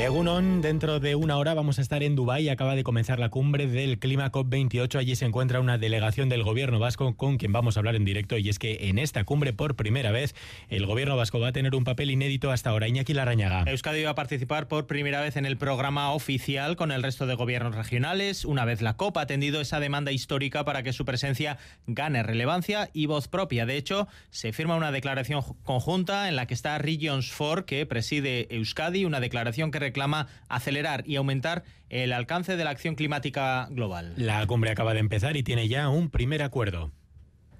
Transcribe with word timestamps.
Egunon, 0.00 0.62
dentro 0.62 0.98
de 0.98 1.14
una 1.14 1.36
hora 1.36 1.52
vamos 1.52 1.78
a 1.78 1.82
estar 1.82 2.02
en 2.02 2.16
Dubái. 2.16 2.48
Acaba 2.48 2.74
de 2.74 2.82
comenzar 2.82 3.18
la 3.18 3.28
cumbre 3.28 3.66
del 3.66 3.98
Clima 3.98 4.32
COP28. 4.32 4.98
Allí 4.98 5.14
se 5.14 5.26
encuentra 5.26 5.60
una 5.60 5.76
delegación 5.76 6.30
del 6.30 6.42
gobierno 6.42 6.78
vasco 6.78 7.14
con 7.16 7.36
quien 7.36 7.52
vamos 7.52 7.76
a 7.76 7.80
hablar 7.80 7.96
en 7.96 8.06
directo. 8.06 8.38
Y 8.38 8.48
es 8.48 8.58
que 8.58 8.88
en 8.88 8.98
esta 8.98 9.24
cumbre, 9.24 9.52
por 9.52 9.76
primera 9.76 10.10
vez, 10.10 10.34
el 10.70 10.86
gobierno 10.86 11.18
vasco 11.18 11.38
va 11.38 11.48
a 11.48 11.52
tener 11.52 11.74
un 11.74 11.84
papel 11.84 12.10
inédito 12.10 12.50
hasta 12.50 12.70
ahora. 12.70 12.88
Iñaki 12.88 13.12
Larrañaga. 13.12 13.64
Euskadi 13.66 14.02
va 14.02 14.12
a 14.12 14.14
participar 14.14 14.68
por 14.68 14.86
primera 14.86 15.20
vez 15.20 15.36
en 15.36 15.44
el 15.44 15.58
programa 15.58 16.12
oficial 16.14 16.76
con 16.76 16.92
el 16.92 17.02
resto 17.02 17.26
de 17.26 17.34
gobiernos 17.34 17.74
regionales. 17.74 18.46
Una 18.46 18.64
vez 18.64 18.80
la 18.80 18.96
COP 18.96 19.18
ha 19.18 19.20
atendido 19.20 19.60
esa 19.60 19.80
demanda 19.80 20.12
histórica 20.12 20.64
para 20.64 20.82
que 20.82 20.94
su 20.94 21.04
presencia 21.04 21.58
gane 21.86 22.22
relevancia 22.22 22.88
y 22.94 23.04
voz 23.04 23.28
propia. 23.28 23.66
De 23.66 23.76
hecho, 23.76 24.08
se 24.30 24.54
firma 24.54 24.76
una 24.76 24.92
declaración 24.92 25.42
conjunta 25.62 26.30
en 26.30 26.36
la 26.36 26.46
que 26.46 26.54
está 26.54 26.78
Regions 26.78 27.30
4, 27.36 27.66
que 27.66 27.84
preside 27.84 28.48
Euskadi, 28.48 29.04
una 29.04 29.20
declaración 29.20 29.70
que 29.70 29.89
reclama 29.90 30.28
acelerar 30.48 31.02
y 31.06 31.16
aumentar 31.16 31.64
el 31.88 32.12
alcance 32.12 32.56
de 32.56 32.64
la 32.64 32.70
acción 32.70 32.94
climática 32.94 33.66
global. 33.70 34.14
La 34.16 34.46
cumbre 34.46 34.70
acaba 34.70 34.94
de 34.94 35.00
empezar 35.00 35.36
y 35.36 35.42
tiene 35.42 35.68
ya 35.68 35.88
un 35.88 36.10
primer 36.10 36.42
acuerdo. 36.42 36.92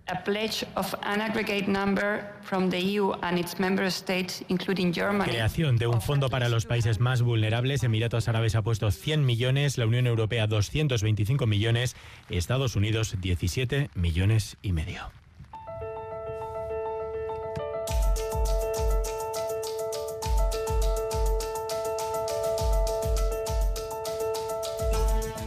A 0.07 0.25
pledge 0.25 0.67
of 0.75 0.93
an 1.03 1.21
aggregate 1.21 1.69
number 1.69 2.25
from 2.43 2.69
the 2.69 2.79
EU 2.79 3.13
and 3.23 3.39
its 3.39 3.61
member 3.61 3.89
states, 3.93 4.43
including 4.49 4.93
Germany. 4.93 5.31
Creación 5.31 5.77
de 5.77 5.87
un 5.87 6.01
fondo 6.01 6.29
para 6.29 6.49
los 6.49 6.67
países 6.67 6.99
más 6.99 7.23
vulnerables. 7.23 7.85
Emiratos 7.85 8.27
Árabes 8.27 8.57
ha 8.57 8.63
puesto 8.63 8.91
100 8.91 9.25
millones, 9.25 9.79
la 9.79 9.87
Unión 9.87 10.09
Europea 10.09 10.49
225 10.49 11.47
millones, 11.47 11.95
Estados 12.29 12.75
Unidos 12.75 13.15
17 13.21 13.91
millones 13.95 14.57
y 14.63 14.73
medio. 14.73 15.13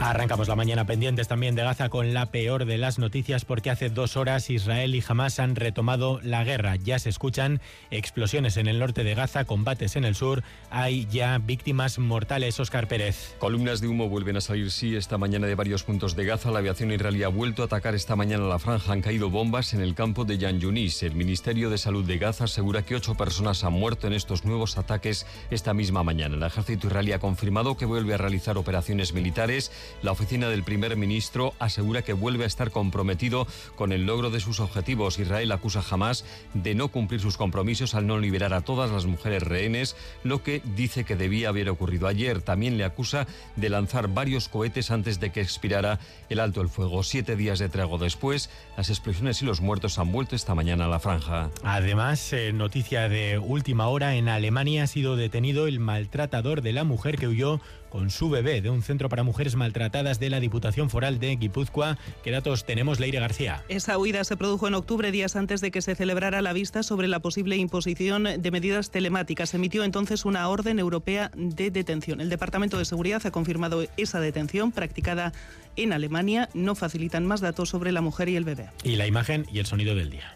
Arrancamos 0.06 0.50
la 0.50 0.58
mañana 0.58 0.86
pendientes 0.86 1.30
también 1.30 1.56
de 1.56 1.64
Gaza 1.64 1.88
con 1.88 2.14
la 2.14 2.26
peor 2.26 2.66
de 2.66 2.78
las 2.78 3.00
noticias 3.00 3.46
porque 3.46 3.70
hace 3.70 3.90
dos 3.90 4.18
horas 4.18 4.50
Israel 4.50 4.96
y 4.96 5.04
Hamas 5.08 5.40
han 5.40 5.56
retomado 5.56 6.20
la 6.22 6.44
guerra. 6.44 6.76
Ya 6.76 7.00
se 7.00 7.08
escuchan 7.08 7.62
explosiones 7.90 8.58
en 8.58 8.68
el 8.68 8.80
norte 8.80 9.06
de 9.06 9.16
Gaza, 9.16 9.46
combates 9.46 9.96
en 9.96 10.04
el 10.04 10.16
sur. 10.16 10.44
Hay 10.70 11.08
ya 11.10 11.38
víctimas 11.38 12.00
mortales. 12.00 12.60
Oscar 12.60 12.90
Pérez. 12.90 13.34
Columnas 13.40 13.80
de 13.80 13.88
humo 13.88 14.10
vuelven 14.10 14.36
a 14.36 14.42
salir, 14.42 14.72
sí, 14.72 14.94
esta 14.94 15.18
mañana 15.18 15.48
de 15.48 15.56
varios 15.56 15.84
puntos 15.84 16.18
de 16.18 16.26
Gaza. 16.26 16.52
La 16.52 16.60
aviación 16.60 16.92
israelí 16.92 17.24
ha 17.24 17.30
vuelto 17.30 17.62
a 17.62 17.68
atacar 17.68 17.96
esta 17.96 18.18
mañana 18.18 18.44
la 18.44 18.60
franja. 18.60 18.92
Han 18.92 19.02
caído 19.02 19.30
bombas 19.30 19.74
en 19.74 19.80
el 19.80 19.96
campo 19.96 20.26
de 20.26 20.38
Yan 20.38 20.60
Yunis. 20.60 21.02
El 21.04 21.16
Ministerio 21.16 21.70
de 21.70 21.78
Salud 21.78 22.04
de 22.04 22.18
Gaza 22.18 22.44
asegura 22.44 22.84
que 22.84 22.96
ocho 22.96 23.16
personas 23.16 23.64
han 23.64 23.72
muerto 23.72 24.08
en 24.08 24.14
estos 24.14 24.44
nuevos 24.44 24.78
ataques 24.78 25.26
esta 25.50 25.74
misma 25.74 26.04
mañana. 26.04 26.36
El 26.36 26.44
ejército 26.44 26.88
israelí 26.88 27.14
ha 27.14 27.20
confirmado 27.20 27.78
que 27.78 27.86
vuelve 27.86 28.16
a 28.16 28.18
realizar 28.18 28.58
operaciones 28.58 29.14
militares 29.14 29.72
la 30.02 30.12
oficina 30.12 30.50
del 30.50 30.64
primer 30.64 30.98
ministro 30.98 31.54
asegura 31.60 32.02
que 32.02 32.14
vuelve 32.14 32.44
a 32.44 32.48
estar 32.48 32.72
comprometido 32.72 33.48
con 33.76 33.92
el 33.92 34.06
logro 34.06 34.30
de 34.30 34.40
sus 34.40 34.60
objetivos. 34.60 35.20
Israel 35.20 35.52
acusa 35.52 35.82
jamás 35.82 36.26
de 36.54 36.76
no 36.76 36.90
cumplir 36.90 37.22
sus 37.22 37.38
compromisos 37.38 37.96
al 37.96 38.08
no 38.08 38.18
liberar 38.20 38.54
a 38.54 38.62
todas 38.62 38.92
las 38.92 39.06
mujeres 39.06 39.44
rehenes, 39.44 39.96
lo 40.24 40.44
que 40.44 40.62
dice 40.76 41.04
que 41.04 41.16
debía 41.16 41.50
haber 41.50 41.70
ocurrido 41.70 42.08
ayer. 42.08 42.42
También 42.42 42.78
le 42.78 42.84
acusa 42.84 43.28
de 43.56 43.70
lanzar 43.70 44.08
varios 44.08 44.50
cohetes 44.50 44.92
antes 44.92 45.20
de 45.20 45.32
que 45.32 45.42
expirara 45.42 46.00
el 46.30 46.40
alto 46.40 46.62
el 46.62 46.70
fuego. 46.70 47.04
Siete 47.04 47.36
días 47.36 47.60
de 47.60 47.70
trago 47.70 47.98
después, 47.98 48.50
las 48.78 48.90
explosiones 48.90 49.42
y 49.42 49.46
los 49.46 49.62
muertos 49.62 50.00
han 50.00 50.12
vuelto 50.12 50.36
esta 50.36 50.56
mañana 50.56 50.86
a 50.86 50.90
la 50.90 51.00
franja. 51.00 51.50
Además, 51.64 52.34
eh, 52.34 52.52
noticia 52.54 53.10
de 53.10 53.38
última 53.38 53.88
hora, 53.88 54.16
en 54.16 54.30
Alemania 54.30 54.84
ha 54.84 54.88
sido 54.88 55.16
detenido 55.16 55.68
el 55.68 55.80
maltratador 55.80 56.62
de 56.62 56.74
la 56.74 56.84
mujer 56.84 57.18
que 57.18 57.28
huyó 57.28 57.62
con 57.94 58.10
su 58.10 58.28
bebé 58.32 58.60
de 58.64 58.72
un 58.72 58.82
centro 58.82 59.08
para 59.08 59.22
mujeres 59.22 59.56
maltratadas 59.56 60.20
de 60.20 60.32
la 60.32 60.40
Diputación 60.40 60.90
Foral 60.90 61.20
de 61.20 61.36
Guipúzcoa. 61.36 62.00
¿Qué 62.24 62.32
datos 62.32 62.66
tenemos, 62.66 63.00
Leire 63.00 63.20
García? 63.20 63.64
Esa 63.70 64.00
huida 64.00 64.24
se 64.24 64.36
produjo 64.36 64.68
en 64.68 64.74
octubre, 64.74 65.12
días 65.12 65.36
antes 65.36 65.62
de 65.62 65.70
que 65.70 65.84
se 65.84 65.94
celebrara 65.94 66.42
la 66.42 66.54
vista 66.54 66.82
sobre 66.82 67.08
la 67.08 67.20
posible 67.20 67.56
imposición 67.56 68.24
de 68.40 68.52
medidas 68.52 68.90
telemáticas. 68.90 69.52
Se 69.52 69.58
emitió 69.58 69.84
entonces 69.84 70.26
una 70.26 70.50
orden 70.50 70.80
europea 70.80 71.30
de 71.36 71.70
detención. 71.70 72.20
El 72.20 72.32
Departamento 72.32 72.80
de 72.80 72.86
Seguridad 72.86 73.22
ha 73.28 73.32
confirmado 73.32 73.86
esa 73.96 74.20
detención 74.20 74.72
practicada 74.72 75.32
en 75.76 75.94
Alemania. 75.94 76.50
No 76.56 76.74
facilitan 76.74 77.28
más 77.28 77.42
datos 77.42 77.70
sobre 77.70 77.92
la 77.92 78.02
mujer 78.02 78.28
y 78.28 78.38
el 78.38 78.44
bebé. 78.44 78.72
Y 78.84 78.96
la 78.96 79.06
imagen 79.06 79.46
y 79.54 79.60
el 79.60 79.68
sonido 79.68 79.94
del 79.94 80.10
día. 80.10 80.36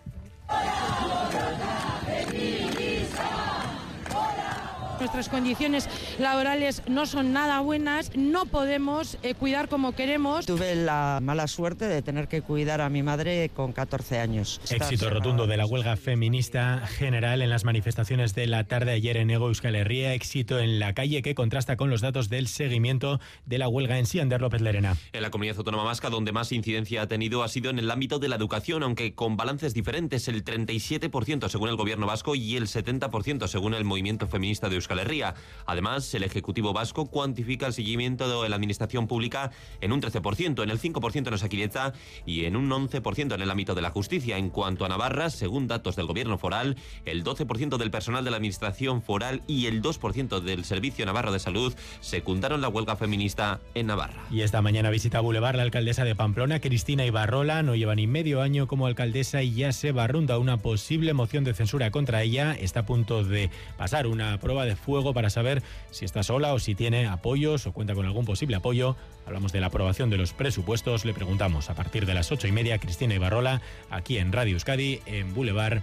Nuestras 5.00 5.30
condiciones 5.30 5.88
laborales 6.18 6.82
no 6.88 7.06
son 7.06 7.32
nada 7.32 7.60
buenas, 7.60 8.16
no 8.16 8.46
podemos 8.46 9.18
eh, 9.22 9.36
cuidar 9.36 9.70
como 9.70 9.94
queremos. 9.94 10.46
Tuve 10.48 10.76
la 10.76 11.20
mala 11.22 11.48
suerte 11.48 11.88
de 11.88 12.02
tener 12.02 12.28
que 12.28 12.42
cuidar 12.42 12.82
a 12.82 12.90
mi 12.90 13.04
madre 13.04 13.50
con 13.54 13.74
14 13.74 14.20
años. 14.20 14.60
Éxito 14.70 15.10
rotundo 15.10 15.46
de 15.46 15.58
la 15.58 15.66
huelga 15.68 15.98
feminista 15.98 16.88
general 16.88 17.44
en 17.44 17.50
las 17.50 17.64
manifestaciones 17.64 18.34
de 18.34 18.48
la 18.48 18.64
tarde 18.64 18.92
ayer 18.92 19.18
en 19.18 19.30
Ego 19.30 19.48
Euskal 19.48 19.76
Herria. 19.76 20.14
Éxito 20.14 20.60
en 20.60 20.80
la 20.80 20.94
calle 20.94 21.22
que 21.22 21.36
contrasta 21.36 21.78
con 21.78 21.92
los 21.92 22.02
datos 22.02 22.30
del 22.30 22.48
seguimiento 22.48 23.20
de 23.46 23.60
la 23.60 23.70
huelga 23.70 24.00
en 24.00 24.08
sí. 24.08 24.20
Ander 24.20 24.42
López 24.42 24.62
Lerena. 24.62 24.98
En 25.14 25.22
la 25.22 25.30
comunidad 25.30 25.58
autónoma 25.58 25.84
vasca, 25.84 26.10
donde 26.10 26.32
más 26.32 26.52
incidencia 26.52 27.04
ha 27.04 27.08
tenido 27.08 27.44
ha 27.44 27.50
sido 27.50 27.70
en 27.70 27.78
el 27.78 27.92
ámbito 27.92 28.18
de 28.18 28.30
la 28.30 28.36
educación, 28.36 28.82
aunque 28.82 29.14
con 29.14 29.38
balances 29.38 29.76
diferentes, 29.76 30.28
el 30.28 30.44
37% 30.44 31.50
según 31.50 31.70
el 31.70 31.76
gobierno 31.76 32.08
vasco 32.08 32.34
y 32.34 32.56
el 32.56 32.66
70% 32.66 33.48
según 33.48 33.76
el 33.76 33.84
movimiento 33.84 34.28
feminista 34.28 34.70
de 34.70 34.76
Euskal 34.76 34.87
Euskal 34.88 35.00
Herria. 35.00 35.34
Además, 35.66 36.14
el 36.14 36.24
Ejecutivo 36.24 36.72
Vasco 36.72 37.08
cuantifica 37.08 37.68
el 37.68 37.74
seguimiento 37.74 38.42
de 38.42 38.50
la 38.50 38.56
Administración 38.56 39.08
Pública 39.08 39.52
en 39.82 39.92
un 39.92 40.02
13%, 40.02 40.64
en 40.64 40.70
el 40.70 40.80
5% 40.80 41.28
en 41.28 41.34
Osakidecha 41.34 41.94
y 42.26 42.46
en 42.46 42.56
un 42.56 42.70
11% 42.70 43.34
en 43.34 43.42
el 43.42 43.52
ámbito 43.52 43.76
de 43.76 43.82
la 43.82 43.90
justicia. 43.90 44.38
En 44.38 44.50
cuanto 44.50 44.86
a 44.86 44.90
Navarra, 44.90 45.30
según 45.30 45.68
datos 45.68 45.98
del 45.98 46.08
Gobierno 46.08 46.38
foral, 46.38 46.78
el 47.06 47.24
12% 47.24 47.78
del 47.78 47.92
personal 47.92 48.24
de 48.24 48.32
la 48.32 48.38
Administración 48.38 49.02
foral 49.02 49.42
y 49.46 49.66
el 49.66 49.82
2% 49.82 50.40
del 50.40 50.64
Servicio 50.64 51.06
Navarro 51.06 51.34
de 51.34 51.40
Salud 51.40 51.76
secundaron 52.00 52.62
la 52.62 52.70
huelga 52.70 52.96
feminista 52.96 53.60
en 53.74 53.88
Navarra. 53.88 54.24
Y 54.32 54.42
esta 54.42 54.62
mañana 54.62 54.90
visita 54.90 55.20
Boulevard 55.20 55.58
la 55.58 55.64
alcaldesa 55.64 56.06
de 56.06 56.16
Pamplona, 56.16 56.62
Cristina 56.62 57.06
Ibarrola. 57.06 57.62
No 57.62 57.76
lleva 57.76 57.96
ni 57.96 58.08
medio 58.08 58.42
año 58.42 58.68
como 58.68 58.88
alcaldesa 58.88 59.44
y 59.44 59.54
ya 59.54 59.74
se 59.74 59.92
barrunda 59.92 60.38
una 60.38 60.58
posible 60.58 61.14
moción 61.14 61.44
de 61.44 61.54
censura 61.54 61.92
contra 61.92 62.24
ella. 62.24 62.54
Está 62.54 62.82
a 62.82 62.86
punto 62.86 63.24
de 63.24 63.50
pasar 63.78 64.08
una 64.08 64.40
prueba 64.40 64.66
de 64.66 64.77
fuego 64.78 65.14
para 65.14 65.30
saber 65.30 65.64
si 65.92 66.06
está 66.06 66.24
sola 66.24 66.54
o 66.54 66.60
si 66.60 66.76
tiene 66.76 67.08
apoyos 67.08 67.68
o 67.68 67.74
cuenta 67.74 67.96
con 67.96 68.06
algún 68.06 68.26
posible 68.26 68.56
apoyo. 68.56 68.96
Hablamos 69.26 69.52
de 69.52 69.60
la 69.60 69.68
aprobación 69.68 70.10
de 70.10 70.18
los 70.18 70.34
presupuestos. 70.34 71.06
Le 71.06 71.14
preguntamos 71.14 71.70
a 71.70 71.76
partir 71.76 72.06
de 72.06 72.14
las 72.14 72.32
ocho 72.32 72.48
y 72.48 72.52
media 72.52 72.80
Cristina 72.80 73.16
Ibarrola, 73.16 73.62
aquí 73.90 74.18
en 74.18 74.32
Radio 74.32 74.54
Euskadi, 74.54 75.02
en 75.06 75.34
Boulevard 75.34 75.82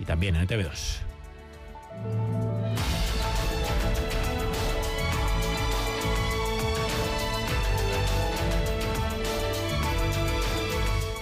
y 0.00 0.04
también 0.04 0.36
en 0.36 0.46
TV2. 0.46 2.65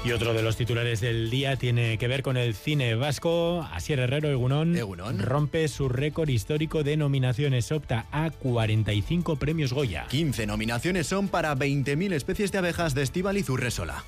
Y 0.04 0.12
otro 0.12 0.34
de 0.34 0.42
los 0.42 0.58
titulares 0.58 1.00
del 1.00 1.30
día 1.30 1.56
tiene 1.56 1.96
que 1.96 2.08
ver 2.08 2.22
con 2.22 2.36
el 2.36 2.54
cine 2.54 2.94
vasco. 2.94 3.66
Asier 3.72 4.00
Herrero, 4.00 4.28
Egunón, 4.28 4.76
rompe 5.18 5.66
su 5.68 5.88
récord 5.88 6.28
histórico 6.28 6.82
de 6.82 6.98
nominaciones. 6.98 7.72
Opta 7.72 8.04
a 8.12 8.30
45 8.30 9.36
premios 9.36 9.72
Goya. 9.72 10.06
15 10.10 10.46
nominaciones 10.46 11.06
son 11.06 11.28
para 11.28 11.56
20.000 11.56 12.12
especies 12.12 12.52
de 12.52 12.58
abejas 12.58 12.94
de 12.94 13.02
Estíbaliz 13.02 13.48
Urresola. 13.48 14.04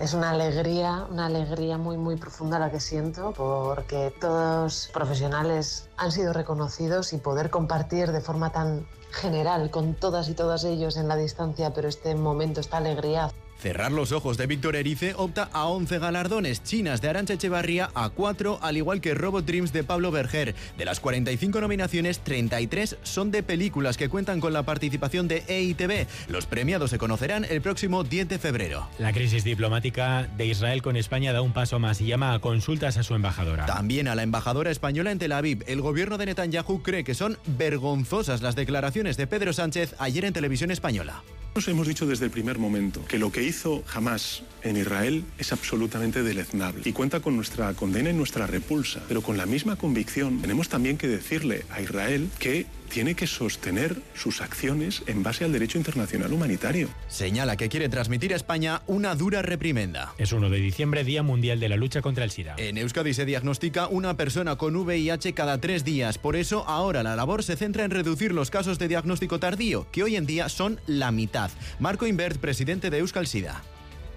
Es 0.00 0.14
una 0.14 0.30
alegría, 0.30 1.06
una 1.10 1.26
alegría 1.26 1.76
muy 1.76 1.98
muy 1.98 2.16
profunda 2.16 2.58
la 2.58 2.70
que 2.70 2.80
siento 2.80 3.34
porque 3.36 4.14
todos 4.18 4.88
profesionales 4.94 5.90
han 5.98 6.12
sido 6.12 6.32
reconocidos 6.32 7.12
y 7.12 7.18
poder 7.18 7.50
compartir 7.50 8.10
de 8.10 8.22
forma 8.22 8.52
tan 8.52 8.86
general 9.12 9.70
con 9.70 9.94
todas 9.94 10.30
y 10.30 10.34
todas 10.34 10.64
ellos 10.64 10.96
en 10.96 11.08
la 11.08 11.16
distancia, 11.16 11.74
pero 11.74 11.88
este 11.88 12.14
momento, 12.14 12.60
esta 12.60 12.78
alegría 12.78 13.30
Cerrar 13.60 13.90
los 13.90 14.12
ojos 14.12 14.36
de 14.36 14.46
Víctor 14.46 14.76
Erice 14.76 15.14
opta 15.16 15.48
a 15.52 15.64
11 15.66 15.98
galardones, 15.98 16.62
chinas 16.62 17.00
de 17.00 17.08
Arancha 17.08 17.34
Echevarría 17.34 17.90
a 17.94 18.10
4, 18.10 18.58
al 18.60 18.76
igual 18.76 19.00
que 19.00 19.14
Robot 19.14 19.46
Dreams 19.46 19.72
de 19.72 19.82
Pablo 19.82 20.10
Berger. 20.10 20.54
De 20.76 20.84
las 20.84 21.00
45 21.00 21.60
nominaciones, 21.60 22.20
33 22.20 22.98
son 23.02 23.30
de 23.30 23.42
películas 23.42 23.96
que 23.96 24.08
cuentan 24.08 24.40
con 24.40 24.52
la 24.52 24.64
participación 24.64 25.26
de 25.26 25.42
EITB. 25.48 26.06
Los 26.28 26.46
premiados 26.46 26.90
se 26.90 26.98
conocerán 26.98 27.44
el 27.44 27.62
próximo 27.62 28.04
10 28.04 28.28
de 28.28 28.38
febrero. 28.38 28.88
La 28.98 29.12
crisis 29.12 29.42
diplomática 29.42 30.28
de 30.36 30.46
Israel 30.46 30.82
con 30.82 30.96
España 30.96 31.32
da 31.32 31.40
un 31.40 31.52
paso 31.52 31.78
más 31.78 32.00
y 32.00 32.06
llama 32.06 32.34
a 32.34 32.38
consultas 32.40 32.98
a 32.98 33.02
su 33.02 33.14
embajadora. 33.14 33.66
También 33.66 34.08
a 34.08 34.14
la 34.14 34.22
embajadora 34.22 34.70
española 34.70 35.10
en 35.10 35.18
Tel 35.18 35.32
Aviv. 35.32 35.64
El 35.66 35.80
gobierno 35.80 36.18
de 36.18 36.26
Netanyahu 36.26 36.82
cree 36.82 37.04
que 37.04 37.14
son 37.14 37.38
vergonzosas 37.46 38.42
las 38.42 38.54
declaraciones 38.54 39.16
de 39.16 39.26
Pedro 39.26 39.52
Sánchez 39.52 39.94
ayer 39.98 40.24
en 40.24 40.32
televisión 40.32 40.70
española. 40.70 41.22
Nos 41.56 41.68
hemos 41.68 41.88
dicho 41.88 42.04
desde 42.04 42.26
el 42.26 42.30
primer 42.30 42.58
momento 42.58 43.02
que 43.06 43.18
lo 43.18 43.32
que 43.32 43.42
hizo 43.42 43.82
Hamas 43.94 44.42
en 44.68 44.76
Israel 44.76 45.24
es 45.38 45.52
absolutamente 45.52 46.22
deleznable 46.22 46.82
y 46.84 46.92
cuenta 46.92 47.20
con 47.20 47.36
nuestra 47.36 47.72
condena 47.74 48.10
y 48.10 48.14
nuestra 48.14 48.46
repulsa, 48.46 49.02
pero 49.08 49.22
con 49.22 49.36
la 49.36 49.46
misma 49.46 49.76
convicción 49.76 50.40
tenemos 50.40 50.68
también 50.68 50.98
que 50.98 51.08
decirle 51.08 51.64
a 51.70 51.80
Israel 51.80 52.28
que 52.38 52.66
tiene 52.86 53.14
que 53.14 53.26
sostener 53.26 53.96
sus 54.14 54.40
acciones 54.40 55.02
en 55.06 55.22
base 55.22 55.44
al 55.44 55.52
derecho 55.52 55.78
internacional 55.78 56.32
humanitario. 56.32 56.88
Señala 57.08 57.56
que 57.56 57.68
quiere 57.68 57.88
transmitir 57.88 58.32
a 58.32 58.36
España 58.36 58.82
una 58.86 59.14
dura 59.14 59.42
reprimenda. 59.42 60.14
Es 60.18 60.32
1 60.32 60.50
de 60.50 60.58
diciembre, 60.58 61.04
Día 61.04 61.22
Mundial 61.22 61.60
de 61.60 61.68
la 61.68 61.76
Lucha 61.76 62.00
contra 62.00 62.24
el 62.24 62.30
SIDA. 62.30 62.54
En 62.58 62.78
Euskadi 62.78 63.14
se 63.14 63.24
diagnostica 63.24 63.88
una 63.88 64.16
persona 64.16 64.56
con 64.56 64.76
VIH 64.76 65.34
cada 65.34 65.60
tres 65.60 65.84
días. 65.84 66.18
Por 66.18 66.36
eso 66.36 66.64
ahora 66.68 67.02
la 67.02 67.16
labor 67.16 67.42
se 67.42 67.56
centra 67.56 67.84
en 67.84 67.90
reducir 67.90 68.32
los 68.32 68.50
casos 68.50 68.78
de 68.78 68.88
diagnóstico 68.88 69.38
tardío, 69.38 69.86
que 69.90 70.02
hoy 70.02 70.16
en 70.16 70.26
día 70.26 70.48
son 70.48 70.80
la 70.86 71.10
mitad. 71.10 71.50
Marco 71.78 72.06
Invert, 72.06 72.38
presidente 72.38 72.90
de 72.90 72.98
Euskal 72.98 73.26
SIDA. 73.26 73.62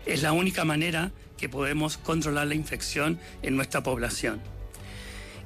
Es 0.06 0.22
la 0.22 0.32
única 0.32 0.66
manera 0.66 1.12
que 1.38 1.50
podemos 1.50 1.98
controlar 1.98 2.48
la 2.48 2.56
infección 2.56 3.20
en 3.42 3.56
nuestra 3.56 3.84
población. 3.84 4.42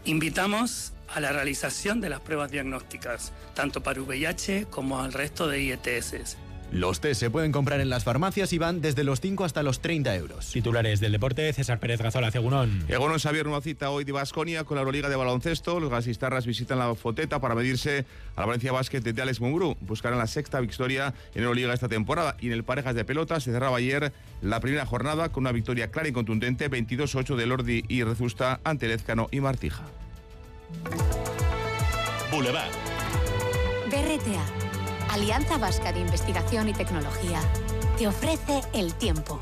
Invitamos 0.06 0.94
a 1.14 1.20
la 1.20 1.32
realización 1.32 2.02
de 2.02 2.10
las 2.10 2.20
pruebas 2.20 2.52
diagnósticas, 2.52 3.32
tanto 3.54 3.84
para 3.84 4.02
VIH 4.02 4.66
como 4.70 5.00
al 5.02 5.14
resto 5.14 5.48
de 5.48 5.64
IETS. 5.64 6.38
Los 6.74 7.00
test 7.02 7.20
se 7.20 7.30
pueden 7.30 7.52
comprar 7.52 7.81
en 7.81 7.90
las 7.90 8.04
farmacias 8.04 8.52
y 8.52 8.58
van 8.58 8.81
desde 8.81 9.04
los 9.04 9.22
5 9.22 9.46
hasta 9.46 9.62
los 9.62 9.80
30 9.80 10.16
euros. 10.16 10.50
Titulares 10.50 11.00
del 11.00 11.12
deporte, 11.12 11.54
César 11.54 11.80
Pérez 11.80 12.02
Gazola, 12.02 12.31
Cegunón. 12.31 12.84
Egunon 12.88 13.20
Xavier, 13.20 13.48
una 13.48 13.62
cita 13.62 13.92
hoy 13.92 14.06
de 14.06 14.12
Basconia 14.12 14.64
con 14.64 14.75
la 14.75 14.81
Euroliga 14.81 15.08
de 15.08 15.16
baloncesto. 15.16 15.80
Los 15.80 15.92
gasistarras 15.92 16.48
visitan 16.48 16.80
la 16.80 16.96
Foteta 16.96 17.40
para 17.40 17.54
medirse 17.54 18.06
a 18.36 18.40
la 18.40 18.48
Valencia 18.48 18.72
Basket 18.72 19.02
de 19.02 19.22
Alex 19.22 19.40
Munguru. 19.40 19.78
Buscarán 19.81 20.18
la 20.18 20.25
sexta 20.25 20.60
victoria 20.62 21.14
en 21.36 21.44
Euroliga 21.44 21.75
esta 21.75 21.90
temporada. 21.90 22.38
Y 22.42 22.48
en 22.48 22.54
el 22.54 22.64
parejas 22.64 22.96
de 22.96 23.06
pelota 23.06 23.40
se 23.40 23.52
cerraba 23.52 23.78
ayer 23.78 24.12
la 24.42 24.60
primera 24.60 24.88
jornada 24.88 25.30
con 25.30 25.44
una 25.44 25.52
victoria 25.52 25.92
clara 25.92 26.10
y 26.10 26.12
contundente, 26.12 26.72
22-8 26.72 27.36
de 27.36 27.46
Lordi 27.46 27.84
y 27.88 28.04
Rezusta 28.04 28.62
ante 28.64 28.88
Lezcano 28.88 29.28
y 29.30 29.42
Martija. 29.42 29.84
Boulevard. 32.31 32.72
BRTA, 33.92 34.44
Alianza 35.13 35.60
Vasca 35.60 35.94
de 35.94 36.00
Investigación 36.00 36.69
y 36.69 36.74
Tecnología, 36.74 37.39
te 38.00 38.07
ofrece 38.07 38.62
el 38.74 38.95
tiempo. 38.95 39.39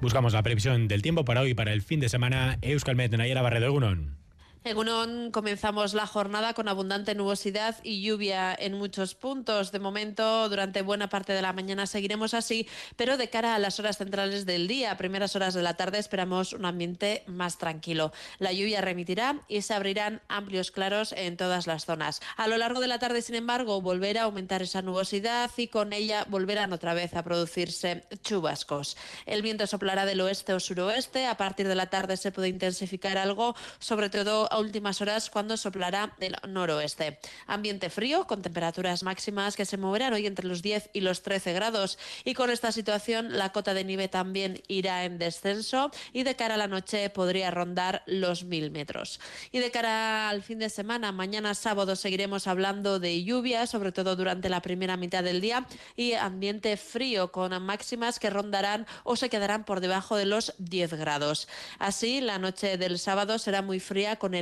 Buscamos 0.00 0.32
la 0.32 0.42
previsión 0.42 0.88
del 0.88 1.02
tiempo 1.02 1.26
para 1.26 1.42
hoy, 1.42 1.52
para 1.52 1.74
el 1.74 1.82
fin 1.82 2.00
de 2.00 2.08
semana. 2.08 2.56
Euskalmet, 2.62 3.12
Nayara 3.12 3.42
Barredo, 3.42 3.66
Egunon. 3.66 4.17
En 4.64 5.30
comenzamos 5.30 5.94
la 5.94 6.06
jornada 6.06 6.52
con 6.52 6.68
abundante 6.68 7.14
nubosidad 7.14 7.76
y 7.84 8.02
lluvia 8.02 8.54
en 8.58 8.74
muchos 8.74 9.14
puntos. 9.14 9.72
De 9.72 9.78
momento, 9.78 10.48
durante 10.48 10.82
buena 10.82 11.08
parte 11.08 11.32
de 11.32 11.42
la 11.42 11.52
mañana 11.52 11.86
seguiremos 11.86 12.34
así, 12.34 12.68
pero 12.96 13.16
de 13.16 13.30
cara 13.30 13.54
a 13.54 13.58
las 13.58 13.78
horas 13.78 13.98
centrales 13.98 14.46
del 14.46 14.66
día, 14.66 14.96
primeras 14.96 15.36
horas 15.36 15.54
de 15.54 15.62
la 15.62 15.74
tarde, 15.74 15.98
esperamos 15.98 16.52
un 16.52 16.64
ambiente 16.64 17.22
más 17.26 17.56
tranquilo. 17.56 18.12
La 18.38 18.52
lluvia 18.52 18.80
remitirá 18.80 19.40
y 19.48 19.62
se 19.62 19.74
abrirán 19.74 20.22
amplios 20.28 20.70
claros 20.70 21.12
en 21.12 21.36
todas 21.36 21.66
las 21.66 21.84
zonas. 21.84 22.20
A 22.36 22.48
lo 22.48 22.58
largo 22.58 22.80
de 22.80 22.88
la 22.88 22.98
tarde, 22.98 23.22
sin 23.22 23.36
embargo, 23.36 23.80
volverá 23.80 24.22
a 24.22 24.24
aumentar 24.24 24.62
esa 24.62 24.82
nubosidad 24.82 25.50
y 25.56 25.68
con 25.68 25.92
ella 25.92 26.26
volverán 26.28 26.72
otra 26.72 26.94
vez 26.94 27.14
a 27.14 27.22
producirse 27.22 28.04
chubascos. 28.22 28.96
El 29.24 29.42
viento 29.42 29.66
soplará 29.66 30.04
del 30.04 30.20
oeste 30.20 30.52
o 30.52 30.60
suroeste. 30.60 31.26
A 31.26 31.36
partir 31.36 31.68
de 31.68 31.74
la 31.74 31.90
tarde 31.90 32.16
se 32.16 32.32
puede 32.32 32.48
intensificar 32.48 33.18
algo, 33.18 33.54
sobre 33.78 34.10
todo 34.10 34.47
a 34.50 34.58
últimas 34.58 35.00
horas 35.00 35.30
cuando 35.30 35.56
soplará 35.56 36.14
del 36.18 36.36
noroeste. 36.48 37.18
Ambiente 37.46 37.90
frío 37.90 38.26
con 38.26 38.42
temperaturas 38.42 39.02
máximas 39.02 39.56
que 39.56 39.64
se 39.64 39.76
moverán 39.76 40.12
hoy 40.12 40.26
entre 40.26 40.46
los 40.46 40.62
10 40.62 40.90
y 40.92 41.00
los 41.00 41.22
13 41.22 41.52
grados 41.52 41.98
y 42.24 42.34
con 42.34 42.50
esta 42.50 42.72
situación 42.72 43.36
la 43.36 43.52
cota 43.52 43.74
de 43.74 43.84
nieve 43.84 44.08
también 44.08 44.62
irá 44.68 45.04
en 45.04 45.18
descenso 45.18 45.90
y 46.12 46.22
de 46.22 46.36
cara 46.36 46.54
a 46.54 46.58
la 46.58 46.68
noche 46.68 47.10
podría 47.10 47.50
rondar 47.50 48.02
los 48.06 48.44
1000 48.44 48.70
metros. 48.70 49.20
Y 49.52 49.58
de 49.58 49.70
cara 49.70 50.28
al 50.28 50.42
fin 50.42 50.58
de 50.58 50.70
semana, 50.70 51.12
mañana 51.12 51.54
sábado 51.54 51.96
seguiremos 51.96 52.46
hablando 52.46 52.98
de 52.98 53.24
lluvia, 53.24 53.66
sobre 53.66 53.92
todo 53.92 54.16
durante 54.16 54.48
la 54.48 54.62
primera 54.62 54.96
mitad 54.96 55.22
del 55.22 55.40
día 55.40 55.66
y 55.96 56.14
ambiente 56.14 56.76
frío 56.76 57.32
con 57.32 57.60
máximas 57.62 58.18
que 58.18 58.30
rondarán 58.30 58.86
o 59.04 59.16
se 59.16 59.28
quedarán 59.28 59.64
por 59.64 59.80
debajo 59.80 60.16
de 60.16 60.26
los 60.26 60.54
10 60.58 60.94
grados. 60.94 61.48
Así, 61.78 62.20
la 62.20 62.38
noche 62.38 62.76
del 62.76 62.98
sábado 62.98 63.38
será 63.38 63.62
muy 63.62 63.80
fría 63.80 64.16
con 64.16 64.34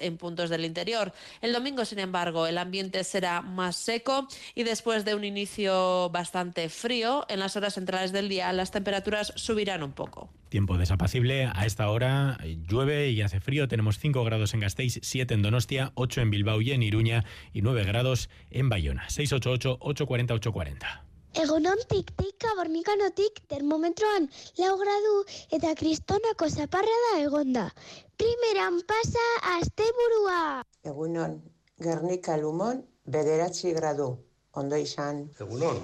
en 0.00 0.16
puntos 0.16 0.50
del 0.50 0.64
interior. 0.64 1.12
El 1.40 1.52
domingo, 1.52 1.84
sin 1.84 1.98
embargo, 1.98 2.46
el 2.46 2.58
ambiente 2.58 3.04
será 3.04 3.42
más 3.42 3.76
seco 3.76 4.28
y 4.54 4.64
después 4.64 5.04
de 5.04 5.14
un 5.14 5.24
inicio 5.24 6.10
bastante 6.10 6.68
frío, 6.68 7.24
en 7.28 7.40
las 7.40 7.56
horas 7.56 7.74
centrales 7.74 8.12
del 8.12 8.28
día 8.28 8.52
las 8.52 8.70
temperaturas 8.70 9.32
subirán 9.36 9.82
un 9.82 9.92
poco. 9.92 10.28
Tiempo 10.48 10.78
desapacible. 10.78 11.50
A 11.54 11.66
esta 11.66 11.88
hora 11.90 12.38
llueve 12.66 13.10
y 13.10 13.22
hace 13.22 13.40
frío. 13.40 13.68
Tenemos 13.68 13.98
5 13.98 14.24
grados 14.24 14.54
en 14.54 14.60
Gasteiz, 14.60 14.98
7 15.02 15.34
en 15.34 15.42
Donostia, 15.42 15.92
8 15.94 16.22
en 16.22 16.30
Bilbao 16.30 16.62
y 16.62 16.72
en 16.72 16.82
Iruña 16.82 17.24
y 17.52 17.62
9 17.62 17.84
grados 17.84 18.30
en 18.50 18.68
Bayona. 18.68 19.06
688-840-840. 19.08 21.07
Egonontik 21.36 22.10
teika 22.16 22.54
bornikanotik 22.56 23.42
termometroan 23.48 24.28
lau 24.58 24.76
gradu 24.80 25.14
eta 25.52 25.74
kristonako 25.76 26.48
zaparrada 26.48 27.20
egonda. 27.20 27.68
Primeran 28.16 28.80
pasa 28.88 29.26
asteburua. 29.58 30.64
Egunon, 30.84 31.42
Gernika 31.82 32.36
Lumon 32.36 32.82
bederatzi 33.06 33.74
gradu. 33.74 34.16
Ondo 34.54 34.76
izan. 34.76 35.28
Egunon, 35.38 35.78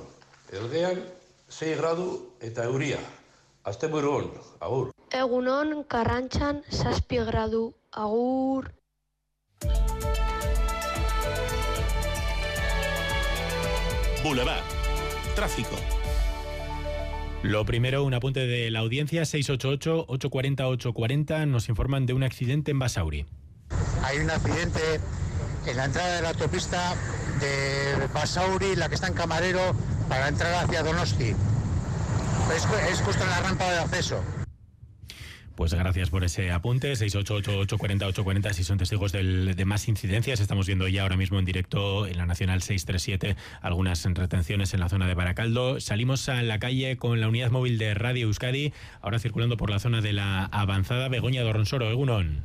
Elgean 0.51 1.05
6 1.49 1.77
gradu 1.79 2.09
eta 2.41 2.65
euria. 2.65 2.99
Asteburu 3.65 4.11
on, 4.17 4.31
agur. 4.61 4.91
Egunon, 5.13 5.85
Karrantxan 5.89 6.63
zazpi 6.71 7.21
gradu. 7.29 7.73
Agur. 7.93 8.73
Boulevard. 14.25 14.84
Tráfico. 15.35 15.77
Lo 17.43 17.67
primero, 17.67 18.05
un 18.05 18.15
apunte 18.15 18.47
de 18.47 18.71
la 18.71 18.79
audiencia 18.79 19.23
688-840-840. 19.23 21.47
Nos 21.47 21.69
informan 21.69 22.07
de 22.07 22.15
un 22.15 22.23
accidente 22.23 22.71
en 22.71 22.79
Basauri. 22.79 23.27
Hay 24.03 24.19
un 24.19 24.31
accidente 24.31 24.81
en 25.67 25.77
la 25.77 25.85
entrada 25.85 26.17
de 26.17 26.23
la 26.23 26.31
autopista 26.31 26.95
de 27.41 28.07
Basauri, 28.15 28.77
la 28.77 28.89
que 28.89 28.95
está 28.95 29.09
en 29.09 29.15
Camarero, 29.15 29.75
para 30.09 30.29
entrar 30.29 30.65
hacia 30.65 30.83
Donosti. 30.83 31.35
Es, 32.55 32.67
es 32.91 33.03
justo 33.03 33.25
en 33.25 33.31
la 33.31 33.41
rampa 33.41 33.71
de 33.71 33.81
acceso. 33.81 34.23
Pues 35.55 35.73
gracias 35.73 36.11
por 36.11 36.25
ese 36.25 36.51
apunte. 36.51 36.93
688-840-840 36.95 38.53
si 38.53 38.65
son 38.65 38.77
testigos 38.77 39.13
del, 39.13 39.55
de 39.55 39.65
más 39.65 39.87
incidencias. 39.87 40.41
Estamos 40.41 40.67
viendo 40.67 40.89
ya 40.89 41.03
ahora 41.03 41.17
mismo 41.17 41.39
en 41.39 41.45
directo 41.45 42.07
en 42.07 42.19
la 42.19 42.27
Nacional 42.27 42.61
637 42.61 43.37
algunas 43.63 44.05
retenciones 44.05 44.75
en 44.75 44.81
la 44.81 44.89
zona 44.89 45.07
de 45.07 45.15
Baracaldo. 45.15 45.81
Salimos 45.81 46.29
a 46.29 46.43
la 46.43 46.59
calle 46.59 46.97
con 46.97 47.21
la 47.21 47.29
unidad 47.29 47.53
móvil 47.53 47.79
de 47.79 47.95
Radio 47.95 48.27
Euskadi, 48.27 48.73
ahora 49.01 49.21
circulando 49.21 49.57
por 49.57 49.71
la 49.71 49.79
zona 49.79 50.01
de 50.01 50.13
la 50.13 50.47
avanzada 50.47 51.09
Begoña 51.09 51.43
Dorronsoro, 51.43 51.89
Egunon. 51.89 52.43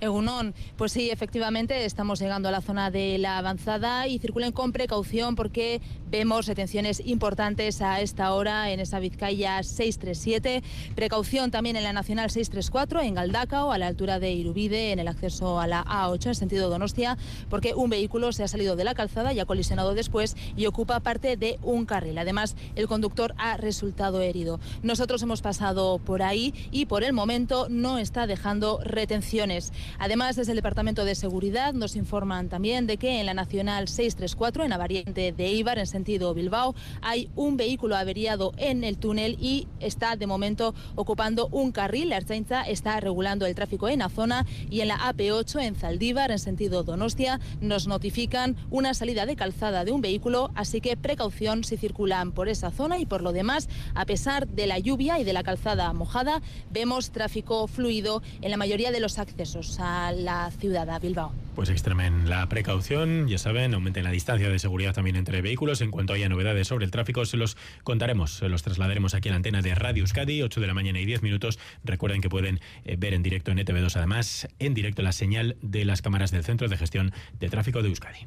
Egunon, 0.00 0.54
pues 0.76 0.92
sí, 0.92 1.10
efectivamente 1.10 1.84
estamos 1.84 2.20
llegando 2.20 2.48
a 2.48 2.52
la 2.52 2.62
zona 2.62 2.90
de 2.90 3.18
la 3.18 3.36
avanzada 3.36 4.08
y 4.08 4.18
circulen 4.18 4.50
con 4.50 4.72
precaución 4.72 5.36
porque 5.36 5.80
vemos 6.10 6.46
detenciones 6.46 7.00
importantes 7.06 7.80
a 7.82 8.00
esta 8.00 8.34
hora 8.34 8.70
en 8.72 8.80
esa 8.80 8.98
Vizcaya 8.98 9.62
637. 9.62 10.62
Precaución 10.96 11.52
también 11.52 11.76
en 11.76 11.84
la 11.84 11.92
Nacional 11.92 12.30
634 12.30 13.00
en 13.02 13.14
Galdacao, 13.14 13.70
a 13.70 13.78
la 13.78 13.86
altura 13.86 14.18
de 14.18 14.32
Irubide, 14.32 14.90
en 14.90 14.98
el 14.98 15.06
acceso 15.06 15.60
a 15.60 15.68
la 15.68 15.84
A8 15.84 16.26
en 16.26 16.34
sentido 16.34 16.68
Donostia, 16.68 17.16
porque 17.48 17.74
un 17.74 17.90
vehículo 17.90 18.32
se 18.32 18.42
ha 18.42 18.48
salido 18.48 18.74
de 18.74 18.82
la 18.82 18.94
calzada 18.94 19.32
y 19.32 19.38
ha 19.38 19.44
colisionado 19.44 19.94
después 19.94 20.36
y 20.56 20.66
ocupa 20.66 20.98
parte 20.98 21.36
de 21.36 21.58
un 21.62 21.86
carril. 21.86 22.18
Además, 22.18 22.56
el 22.74 22.88
conductor 22.88 23.34
ha 23.38 23.56
resultado 23.56 24.20
herido. 24.20 24.58
Nosotros 24.82 25.22
hemos 25.22 25.42
pasado 25.42 25.98
por 25.98 26.22
ahí 26.22 26.52
y 26.72 26.86
por 26.86 27.04
el 27.04 27.12
momento 27.12 27.68
no 27.70 27.98
está 27.98 28.26
dejando 28.26 28.80
retenciones. 28.82 29.72
Además, 29.98 30.34
desde 30.34 30.52
el 30.52 30.56
Departamento 30.56 31.04
de 31.04 31.14
Seguridad 31.14 31.72
nos 31.72 31.94
informan 31.94 32.48
también 32.48 32.88
de 32.88 32.96
que 32.96 33.20
en 33.20 33.26
la 33.26 33.34
Nacional 33.34 33.86
634, 33.86 34.64
en 34.64 34.70
la 34.70 34.78
variante 34.78 35.30
de 35.30 35.48
Ibar, 35.52 35.78
en 35.78 35.86
sentido 35.86 35.99
Bilbao, 36.04 36.74
hay 37.02 37.30
un 37.36 37.56
vehículo 37.56 37.96
averiado 37.96 38.52
en 38.56 38.84
el 38.84 38.98
túnel 38.98 39.36
y 39.40 39.68
está 39.80 40.16
de 40.16 40.26
momento 40.26 40.74
ocupando 40.94 41.48
un 41.52 41.72
carril. 41.72 42.10
La 42.10 42.16
Ertzaintza 42.16 42.62
está 42.62 42.98
regulando 43.00 43.46
el 43.46 43.54
tráfico 43.54 43.88
en 43.88 44.00
la 44.00 44.08
zona 44.08 44.46
y 44.70 44.80
en 44.80 44.88
la 44.88 44.98
AP8 44.98 45.62
en 45.62 45.74
Zaldívar, 45.74 46.30
en 46.30 46.38
sentido 46.38 46.82
Donostia, 46.82 47.40
nos 47.60 47.86
notifican 47.86 48.56
una 48.70 48.94
salida 48.94 49.26
de 49.26 49.36
calzada 49.36 49.84
de 49.84 49.92
un 49.92 50.00
vehículo, 50.00 50.50
así 50.54 50.80
que 50.80 50.96
precaución 50.96 51.64
si 51.64 51.76
circulan 51.76 52.32
por 52.32 52.48
esa 52.48 52.70
zona 52.70 52.98
y 52.98 53.06
por 53.06 53.22
lo 53.22 53.32
demás, 53.32 53.68
a 53.94 54.06
pesar 54.06 54.48
de 54.48 54.66
la 54.66 54.78
lluvia 54.78 55.18
y 55.18 55.24
de 55.24 55.32
la 55.32 55.42
calzada 55.42 55.92
mojada, 55.92 56.42
vemos 56.70 57.10
tráfico 57.10 57.66
fluido 57.66 58.22
en 58.40 58.50
la 58.50 58.56
mayoría 58.56 58.90
de 58.90 59.00
los 59.00 59.18
accesos 59.18 59.78
a 59.80 60.12
la 60.12 60.50
ciudad 60.58 60.86
de 60.86 60.98
Bilbao. 60.98 61.32
Pues 61.54 61.68
extremen 61.68 62.30
la 62.30 62.48
precaución, 62.48 63.26
ya 63.28 63.36
saben, 63.36 63.74
aumenten 63.74 64.04
la 64.04 64.12
distancia 64.12 64.48
de 64.48 64.58
seguridad 64.58 64.94
también 64.94 65.16
entre 65.16 65.42
vehículos. 65.42 65.80
En 65.80 65.90
cuanto 65.90 66.12
haya 66.12 66.28
novedades 66.28 66.68
sobre 66.68 66.84
el 66.84 66.90
tráfico, 66.90 67.24
se 67.24 67.36
los 67.36 67.56
contaremos, 67.82 68.30
se 68.30 68.48
los 68.48 68.62
trasladaremos 68.62 69.14
aquí 69.14 69.28
a 69.28 69.32
la 69.32 69.36
antena 69.36 69.60
de 69.60 69.74
Radio 69.74 70.02
Euskadi, 70.02 70.42
8 70.42 70.60
de 70.60 70.66
la 70.66 70.74
mañana 70.74 71.00
y 71.00 71.06
10 71.06 71.22
minutos. 71.22 71.58
Recuerden 71.84 72.20
que 72.20 72.28
pueden 72.28 72.60
eh, 72.84 72.96
ver 72.98 73.14
en 73.14 73.22
directo 73.22 73.50
en 73.50 73.58
ETV2, 73.58 73.96
además, 73.96 74.48
en 74.58 74.74
directo 74.74 75.02
la 75.02 75.12
señal 75.12 75.56
de 75.60 75.84
las 75.84 76.02
cámaras 76.02 76.30
del 76.30 76.44
Centro 76.44 76.68
de 76.68 76.76
Gestión 76.76 77.12
de 77.40 77.48
Tráfico 77.48 77.82
de 77.82 77.88
Euskadi. 77.88 78.26